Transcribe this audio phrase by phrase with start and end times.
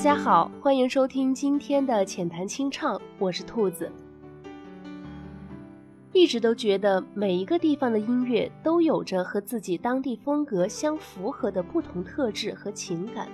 [0.00, 3.92] 大家好，欢迎收听今天的浅谈清唱，我是兔子。
[6.14, 13.28] 一直都觉得每一个地方的音乐都有着和自己当地风格相符合的不同特质和情感。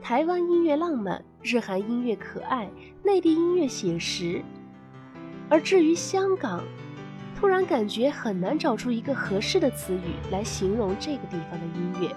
[0.00, 2.70] 台湾音乐浪漫，日韩音乐可爱，
[3.02, 4.40] 内地音乐写实。
[5.48, 6.62] 而至于香港，
[7.34, 12.14] 突然感觉很难找出一个合适的词语来形容这个地方的音乐。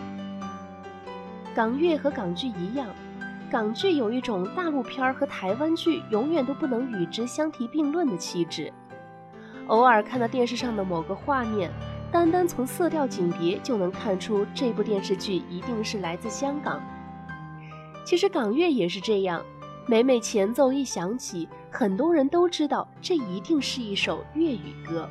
[1.55, 2.85] 港乐和港剧一样，
[3.55, 8.69] 港剧有一种大陆片儿和台湾剧永远都不能与之相提并论的气质。
[9.67, 11.71] 偶尔看到电视上的某个画面，
[12.11, 16.83] 单单从色调、景别就能看出这部电视剧一定是来自香港。
[18.03, 19.41] 其实港乐也是这样，
[19.87, 25.07] 每每前奏一响起，很多人都知道这一定是一首粤语歌。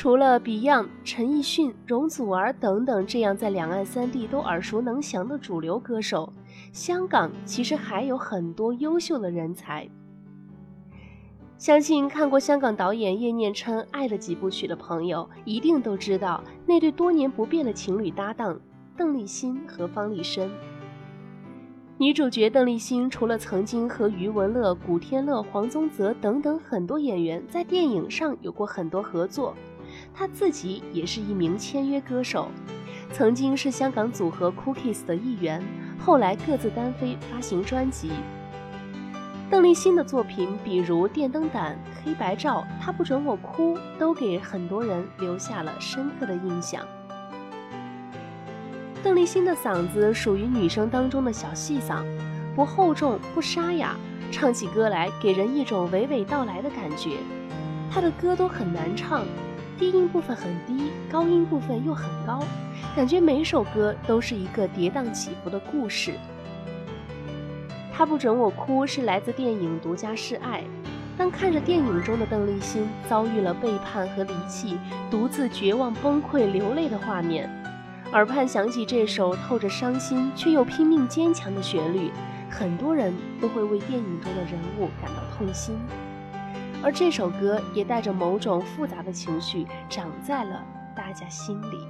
[0.00, 6.32] 除了 Beyond、陈奕迅、容祖儿等等这样在两岸三地都耳熟能详的主流歌手，
[6.72, 9.88] 香港其实还有很多优秀的人才。
[11.56, 18.60] 相信看过香港导演叶念琛《爱的几部曲》的朋友，一定都知道那对多年不变的情侣搭档
[18.96, 20.48] 邓丽欣和方力申。
[21.96, 29.56] 女主角邓丽欣除了曾经和余文乐、古天乐、黄宗泽等等很多演员在电影上有过很多合作，
[30.18, 32.48] 她自己也是一名签约歌手，
[33.12, 35.62] 曾经是香港组合 Cookies 的一员，
[35.96, 38.10] 后来各自单飞发行专辑。
[39.48, 46.84] 邓丽欣的作品，比如《电灯胆》《黑白照》《他不准我哭》，都给很多人留下了深刻的印象。
[49.04, 52.02] 邓丽欣的嗓子属于女生当中的小细嗓，
[52.56, 53.94] 不厚重不沙哑，
[54.32, 57.18] 唱起歌来给人一种娓娓道来的感觉。
[57.88, 59.24] 她的歌都很难唱，
[59.78, 62.42] 低音部分很低，高音部分又很高，
[62.96, 66.14] 感觉每首歌都是一个跌宕起伏的故事。
[67.94, 70.62] 他不准我哭是来自电影《独家示爱》。
[71.16, 74.76] 当看着电影中的邓丽欣遭遇了背叛和离弃，
[75.10, 77.48] 独自绝望崩溃流泪的画面，
[78.12, 82.10] 耳畔响起这首透着伤心却又拼命坚强的旋律，
[82.50, 85.76] 很多人都会为电影中的人物感到痛心。
[86.82, 91.86] 而这首歌也带着某种复杂的情绪，长在了大家心里。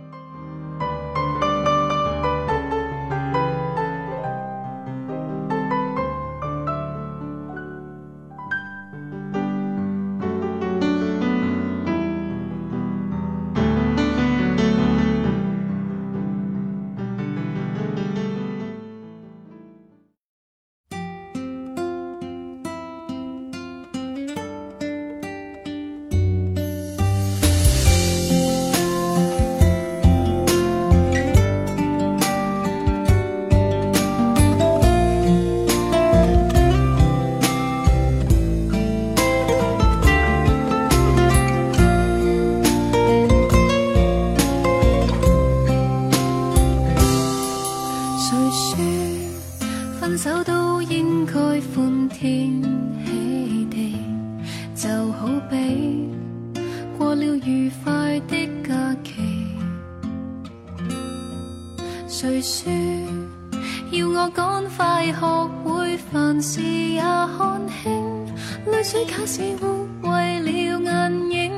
[64.48, 65.20] 赶快学
[65.62, 68.24] 会凡事也看轻？
[68.72, 71.52] 泪水假使污为了眼影，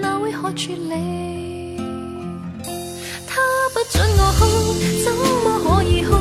[0.00, 1.76] 哪会看住你？
[3.26, 3.40] 他
[3.74, 4.40] 不准我哭，
[5.02, 6.14] 怎么可以哭？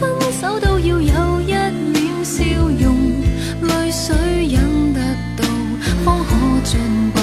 [0.00, 0.02] 分
[0.40, 2.42] 手都要有一脸笑
[2.80, 2.96] 容，
[3.60, 4.16] 泪水
[4.48, 5.00] 忍得
[5.36, 5.44] 到，
[6.02, 6.30] 方可
[6.64, 6.80] 进
[7.12, 7.20] 步，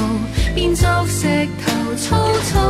[0.54, 2.16] 变作石头粗
[2.52, 2.69] 糙。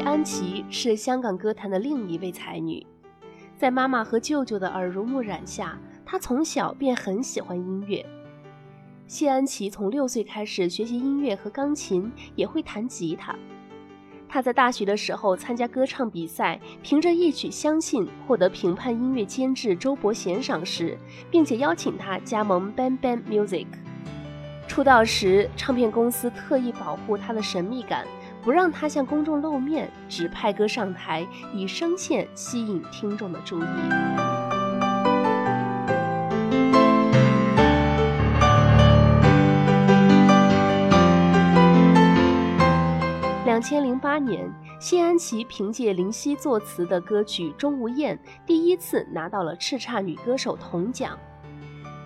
[0.00, 2.86] 谢安琪是香港歌坛的另一位才女，
[3.54, 8.02] 在妈妈和舅舅的耳濡目染下，她从小便很喜欢音乐。
[9.06, 13.36] 谢安琪从六岁开始学习音乐和钢琴，也会弹吉他。
[14.26, 20.96] 她在大学的时候参加歌唱比赛，凭着一曲《相信》获得评判音乐监制周伯贤赏识，
[21.30, 23.66] 并且邀请她加盟 Ban Ban Music。
[24.66, 28.06] 出道时，唱片公司特意保护她的神秘感。
[28.42, 33.64] 不让他向公众露面，只派歌上台，以声线吸引听众的注意。
[43.44, 44.50] 两千零八年，
[44.80, 48.16] 谢安琪凭借林夕作词的歌曲《钟无艳》，
[48.46, 51.18] 第一次拿到了叱咤女歌手铜奖。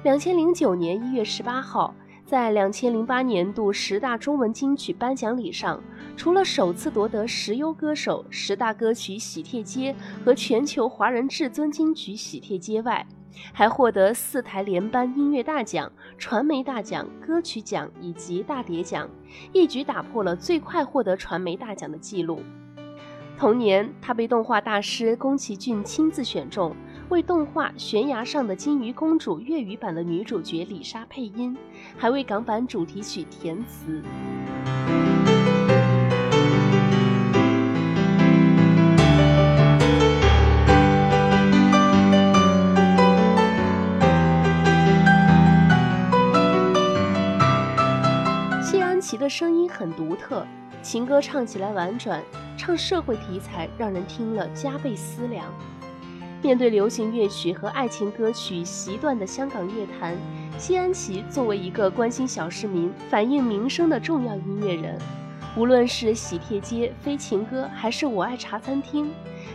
[0.03, 1.95] 两千零九年一月十八号。
[2.27, 5.79] 在两千零八年度十大中文金曲颁奖礼上，
[6.17, 9.95] 除了首次夺得十优歌手、十大歌曲喜帖街
[10.25, 13.07] 和全球华人至尊金曲喜帖街外，
[13.53, 19.09] 还获得四台联颁音乐大奖、传媒大奖、歌曲奖以及大碟奖，
[19.53, 22.41] 一举打破了最快获得传媒大奖的记录。
[23.37, 26.75] 同年，他被动画大师宫崎骏亲自选中。
[27.11, 31.55] 为动画《悬崖上的金鱼公主》粤语版的女主角李莎配音，
[31.99, 34.01] 还为港版主题曲填词。
[48.75, 50.45] 谢安琪的声音很独特，
[50.83, 52.21] 情歌唱起来婉转，
[52.57, 55.47] 唱社会题材让人听了加倍思量。
[56.43, 60.17] 面对流行乐曲和爱情歌曲习断的香港乐坛，
[60.59, 64.99] 谢安琪作为一个关心小市民、反映民生的重要音乐人，
[65.57, 69.07] 无论是《喜帖街》《非情歌》还是《我爱茶餐厅》，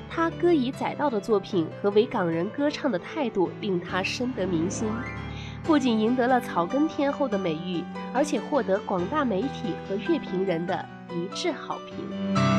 [0.10, 4.88] 他歌以载道的作品和为港人歌唱的态度令他深得民心，
[5.70, 12.59] 不仅赢得了草根天后的美誉，而且获得广大媒体和乐评人的一致好评。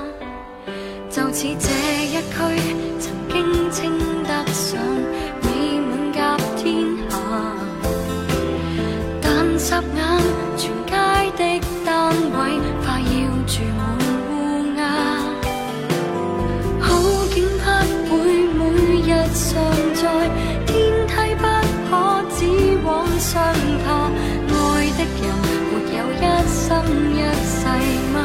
[1.41, 1.65] 就似这
[2.05, 2.37] 一区，
[2.99, 3.35] 曾经
[3.71, 3.81] 称
[4.25, 4.79] 得上
[5.41, 5.45] 美
[5.79, 7.17] 满甲天下。
[9.19, 9.25] 但
[9.57, 9.99] 霎眼，
[10.55, 10.93] 全街
[11.35, 11.41] 的
[11.83, 12.37] 单位
[12.83, 13.09] 快要
[13.47, 13.81] 住满
[14.29, 14.31] 乌
[14.77, 14.79] 鸦。
[16.79, 16.85] 好
[17.33, 18.21] 景不会
[18.53, 18.61] 每
[19.01, 19.49] 日常
[19.95, 19.99] 在，
[20.67, 20.69] 天
[21.07, 21.43] 梯不
[21.89, 21.91] 可
[22.37, 22.37] 只
[22.85, 22.87] 往
[23.19, 23.33] 上
[23.83, 23.89] 爬。
[24.53, 24.55] 爱
[24.91, 25.23] 的人
[25.71, 26.61] 没有一生
[27.15, 27.17] 一
[27.49, 27.65] 世
[28.13, 28.15] 吗？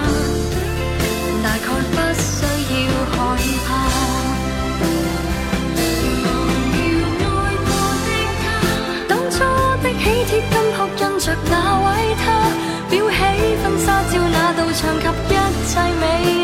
[11.18, 12.24] 着那位他，
[12.90, 13.16] 裱起
[13.62, 15.04] 婚纱照那道墙及
[15.34, 16.35] 一切美。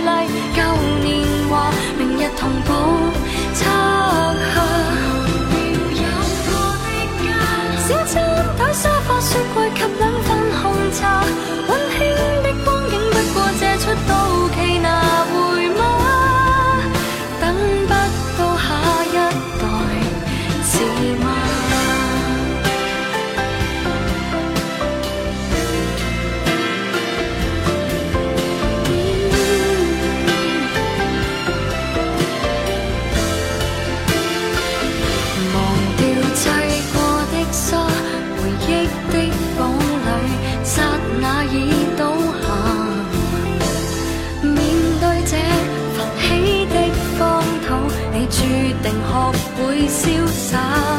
[50.52, 50.91] side.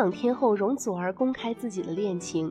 [0.00, 2.50] 港天后容祖儿公开自己的恋情，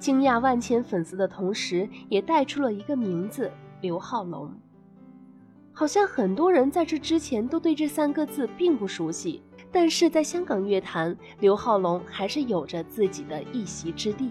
[0.00, 3.48] 惊讶万千粉丝的同时，也带出了一个名字——
[3.80, 4.52] 刘浩龙。
[5.72, 14.30] 好像很多人在这之前都对这三个字并不熟悉，但是在香港乐坛，刘浩龙还是有着自己的一席之地。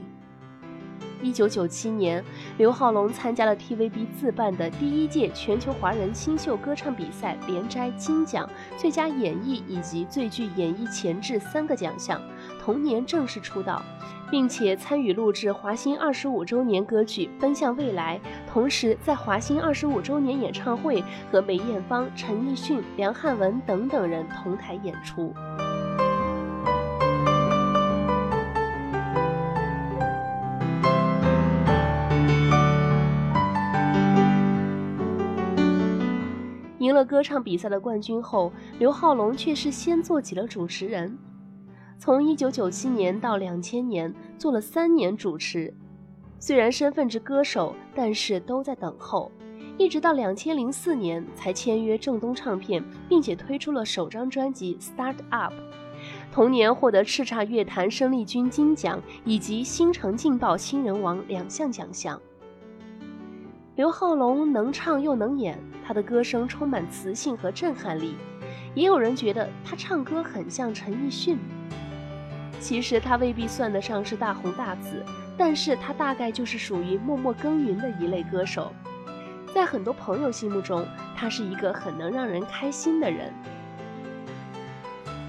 [1.21, 2.21] 一九九七年，
[2.57, 12.21] 刘浩龙参加了 TVB 自办的第一届全球华人新秀歌唱比赛，连摘金奖、最佳演绎以及最具演艺潜质三个奖项。
[12.63, 13.81] 同年正式出道，
[14.29, 18.19] 并且参与录制华星二十五周年歌曲《奔向未来》，
[18.51, 25.33] 同时在华星二十五周年演唱会和梅艳芳、陈奕迅、梁汉文等等人同台演出。
[36.77, 41.17] 赢了歌唱比赛的冠军后，刘浩龙却是先做起了主持人。
[42.03, 45.71] 从1997年到2000年，做了三年主持。
[46.39, 49.31] 虽然身份是歌手，但是都在等候。
[49.77, 55.53] 一直到2004年才签约正东唱片，并且推出了首张专辑《Start Up》。
[56.31, 62.19] 同年获得叱咤乐坛生力军金奖以及新城劲爆新人王两项奖项。
[63.75, 65.55] 刘浩龙能唱又能演，
[65.85, 68.15] 他的歌声充满磁性和震撼力。
[68.73, 71.37] 也有人觉得他唱歌很像陈奕迅。
[72.61, 75.03] 其实他未必算得上是大红大紫，
[75.35, 78.71] 但是他大概就是属于默默耕耘的一类歌手。
[79.53, 80.85] 在很多朋友心目中，
[81.17, 83.33] 他是一个很能让人开心的人。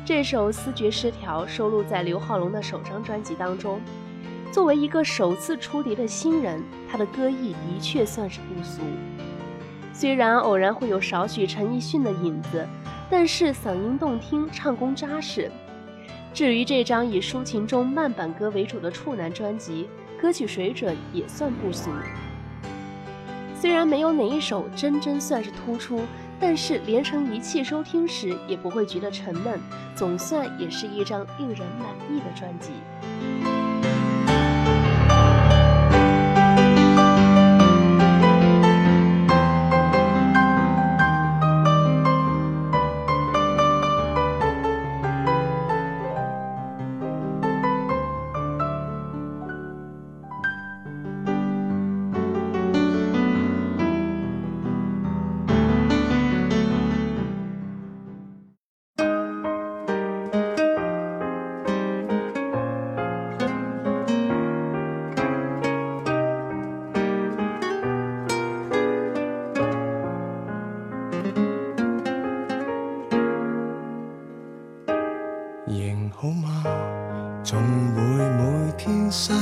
[0.04, 3.80] 这首《思觉失调》收录在刘浩龙的首张专辑当中。
[4.52, 8.82] 作为一个首次出碟的新人，他的歌艺的确算是不俗。
[9.94, 12.68] 虽然偶然会有少许陈奕迅的影子，
[13.08, 15.50] 但是嗓音动听，唱功扎实。
[16.34, 19.86] 至于这张以抒情中慢板歌为主的处男专辑，
[20.20, 21.90] 歌曲水准也算不俗。
[23.54, 26.00] 虽然没有哪一首真真算是突出，
[26.40, 29.60] 但是连成一气收听时也不会觉得沉闷，
[29.94, 32.70] 总算也是一张令人满意的专辑。
[79.12, 79.41] 时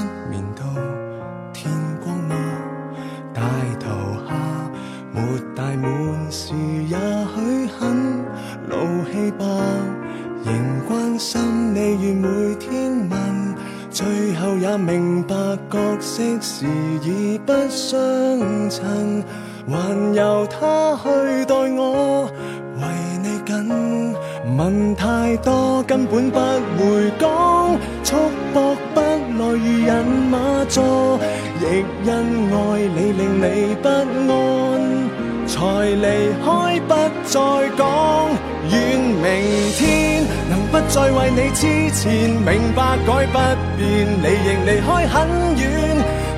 [41.52, 43.38] 之前，明白改不
[43.76, 45.16] 变，你仍离开很
[45.56, 45.62] 远。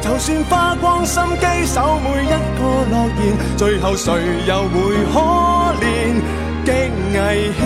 [0.01, 2.35] 就算花光心机守每一个
[2.91, 4.13] 诺言，最后谁
[4.47, 4.75] 又会
[5.13, 5.15] 可
[5.81, 5.85] 怜？
[6.65, 7.61] 极危险，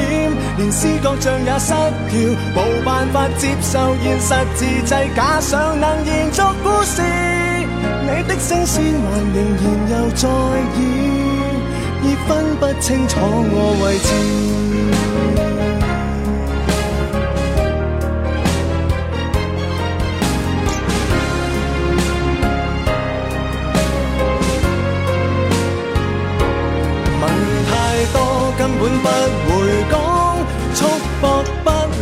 [0.57, 1.73] 连思觉像也失
[2.11, 2.15] 调，
[2.57, 7.03] 无办法接受现实，自制假想能延续故事。
[7.03, 10.29] 你的声线还仍然又在
[10.77, 10.81] 演，
[12.05, 14.76] 已分不清楚我位置。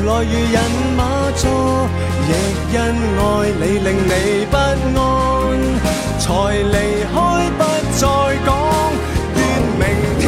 [0.04, 0.56] 来如人
[0.96, 1.02] 马
[1.34, 1.42] 座，
[2.28, 2.30] 亦
[2.72, 3.22] 因爱
[3.58, 4.12] 你令你
[4.50, 5.00] 不安，
[6.20, 6.76] 才离
[7.12, 7.14] 开
[7.58, 7.60] 不
[7.96, 8.02] 再
[8.44, 8.48] 讲。
[9.34, 9.38] 愿
[9.80, 9.82] 明
[10.20, 10.22] 天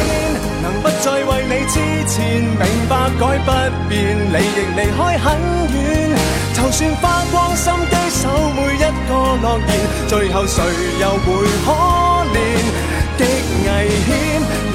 [0.63, 1.75] 能不再为你痴
[2.07, 2.15] 缠，
[2.57, 3.49] 明白改不
[3.87, 5.25] 变，你亦离开很
[5.73, 5.77] 远。
[6.55, 8.23] 就算花光心机守
[8.55, 9.69] 每一个诺言，
[10.07, 10.55] 最后谁
[10.99, 11.25] 又会
[11.65, 11.67] 可
[12.33, 12.35] 怜？
[13.17, 13.69] 极危
[14.05, 14.09] 险，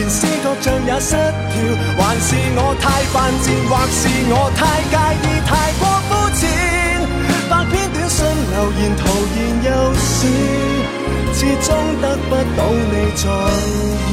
[0.02, 1.62] 连思觉像也失调，
[1.96, 4.02] 还是我太犯贱，或是
[4.34, 6.42] 我太介意，太过肤浅。
[7.48, 10.26] 百篇短信留言徒然又是，
[11.38, 11.70] 始终
[12.02, 13.30] 得不到你在
[14.10, 14.12] 意。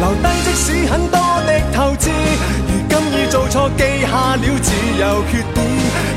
[0.00, 2.08] 留低即使很多的透支，
[2.66, 5.56] 如今已做错，记下了只有缺点。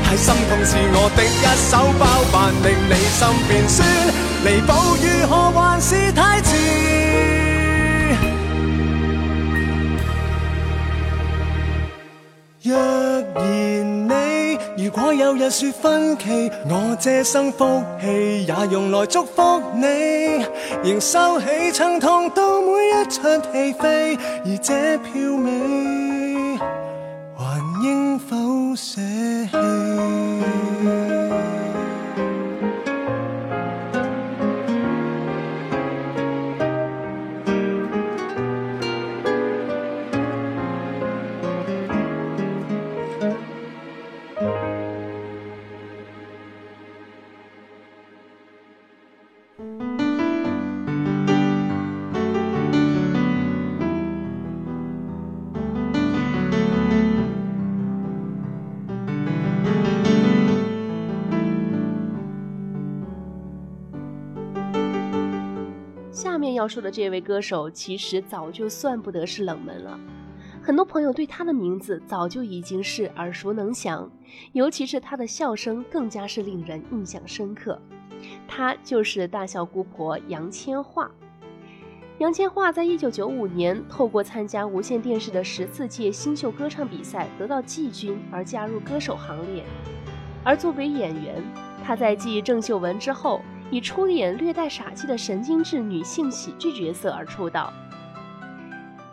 [0.02, 4.31] 太心痛是我的一手包办，令你心变酸。
[4.44, 6.56] 弥补如何还是太迟？
[12.64, 20.44] 若然你如果有日说分歧，我这生福气也用来祝福你，
[20.82, 25.12] 仍收起曾痛到每一出戏飞，而这票
[25.44, 26.58] 尾
[27.36, 28.36] 还应否
[28.74, 29.00] 舍
[29.50, 30.61] 弃？
[66.62, 69.98] 要说的这位歌手，其实早就算不得是冷门了。
[70.62, 74.08] 很多朋友对他的名字早就已经是耳熟能详，
[74.52, 77.76] 尤其是他的笑声更加是令人印象深刻。
[78.46, 81.08] 他就是大笑姑婆杨千嬅。
[82.18, 89.64] 杨千嬅在一九九五年透过参加无线电视的十四届新秀歌唱比赛得到季军而加入歌手行列，
[90.44, 91.42] 而作为演员，
[91.82, 93.42] 他在继郑秀文之后。
[93.72, 97.72] 以出演略带傻气的神经质女性喜剧角色而出道。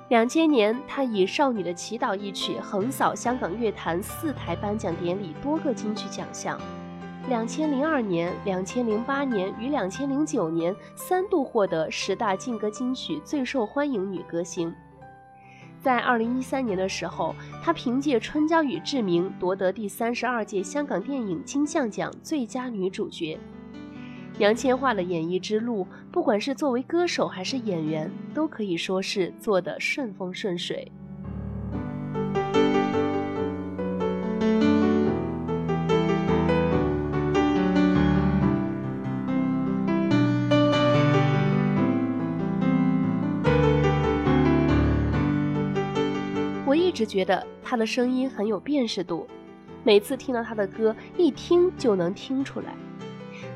[0.09, 6.59] 两千年，她以《少女的祈祷》一曲横扫香港乐坛四台颁奖典礼多个金曲奖项。
[7.29, 14.73] 两千零二年、两千零八年与两千零九年三度获得十大劲歌金曲最受欢迎女歌星。
[15.79, 23.39] 在二零一三年的时候，她凭借《春娇与志明》夺得第三十二届香港电影金像奖最佳女主角。
[24.39, 30.89] 杨千嬅的演艺之路，不管是作为歌手还是演员，都可以说是做得顺风顺水。
[46.65, 49.27] 我一直觉得她的声音很有辨识度，
[49.83, 52.73] 每次听到她的歌，一听就能听出来。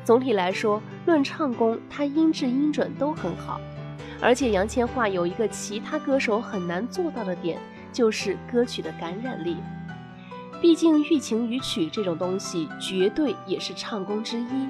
[0.04, 3.58] 总体来说，论唱功，他音质音准都很好。
[4.20, 7.58] 而且杨千嬅有一个其他歌手很难做到的点，
[7.92, 9.56] 就是歌曲的感染力。
[10.60, 14.68] 毕竟寓情于曲这种东西，绝对也是唱功之一。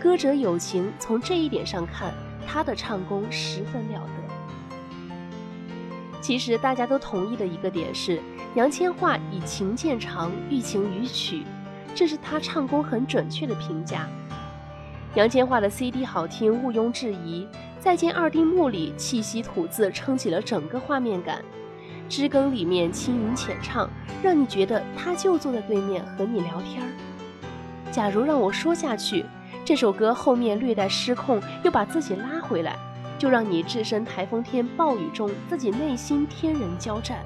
[0.00, 2.12] 歌者有情，从这一点上看，
[2.46, 4.10] 他的唱功十分了得。
[6.20, 8.20] 其实大家都同意的一个点是，
[8.54, 11.44] 杨千嬅以情见长，寓情于曲，
[11.94, 14.08] 这是她唱功很准确的评价。
[15.14, 17.46] 杨千嬅的 CD 好听毋庸置疑，
[17.78, 21.40] 再见二丁目里气息吐字撑起了整个画面感，
[22.08, 23.88] 知更里面轻吟浅唱，
[24.20, 26.88] 让你觉得他就坐在对面和你聊天儿。
[27.92, 29.24] 假如让我说下去，
[29.64, 32.76] 这首歌后面略带失控，又把自己拉回来，
[33.16, 37.20] 就让你置身台风天暴雨中，自己内心天人交战。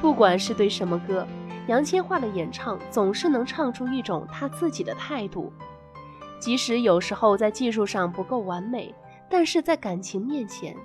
[0.00, 1.26] 不管是对什么歌，
[1.66, 5.52] 杨千嬅的演唱总是能唱出一种她自己的态度，
[6.38, 8.94] 即使有时候在技术上不够完美，
[9.28, 10.76] 但是在感情面前，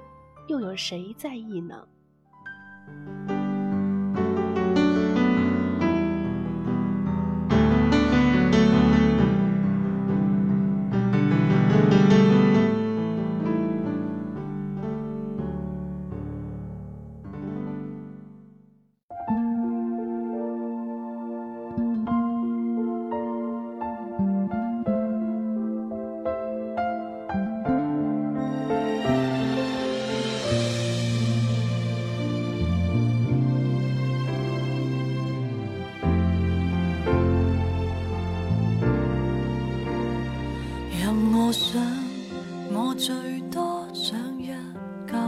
[0.47, 1.87] 又有谁在意呢？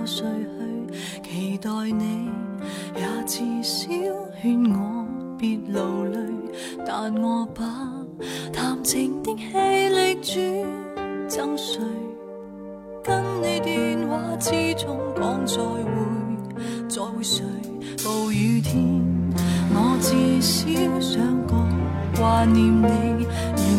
[0.06, 2.30] 期待你
[2.96, 3.88] 也至少
[4.42, 6.20] 劝我别劳累
[6.86, 7.64] 但我把
[8.52, 11.80] 谈情的气力转赠谁
[13.02, 17.46] 跟你电话之中讲再会再会谁
[18.04, 19.02] 暴雨天
[19.74, 20.68] 我至少
[21.00, 21.70] 想讲
[22.18, 23.26] 挂念你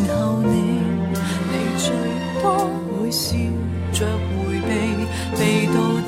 [0.09, 0.81] 然后你
[1.51, 1.93] 你最
[2.43, 3.37] 多会笑
[3.93, 5.07] 着回避
[5.37, 6.04] 避到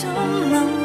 [0.00, 0.77] 就能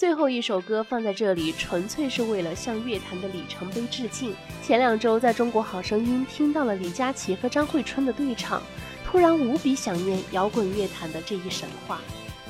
[0.00, 4.34] 最后一首歌放在这里，纯粹是为了向乐坛的里程碑致敬。
[4.62, 8.62] 前两周在中国好声音听到了李佳琦和张惠春的对唱，
[9.04, 12.00] 突然无比想念摇滚乐坛的这一神话。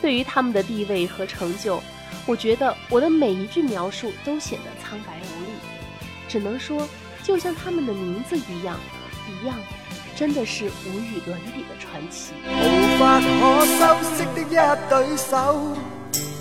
[0.00, 1.82] 对于他们的地位和成就，
[2.24, 5.50] 我觉得我的每一句描述都显得苍白无力，
[6.28, 6.88] 只能说，
[7.24, 8.78] 就像他们的名字一样，
[9.28, 9.58] 一样，
[10.14, 12.32] 真的是无与伦比的传奇。
[12.46, 15.99] 无法可修饰的一对手。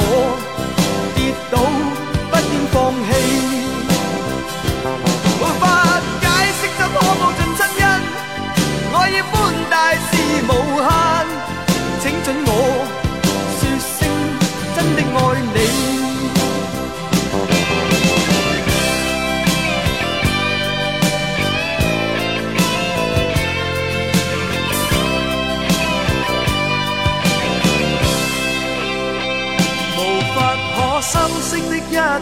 [0.00, 0.12] 我
[1.14, 1.18] 跌
[1.50, 1.54] 倒
[2.30, 3.08] 不应放弃。
[5.40, 5.62] 无法
[6.20, 6.24] 解
[6.58, 7.86] 释怎可报尽亲恩，
[8.94, 9.32] 爱意宽
[9.70, 10.08] 大是
[10.48, 10.86] 无限，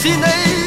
[0.00, 0.57] 是你。